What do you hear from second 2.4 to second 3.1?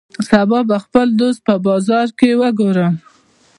وګورم